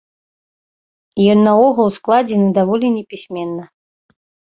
[1.33, 3.63] Ён наогул складзены даволі непісьменна.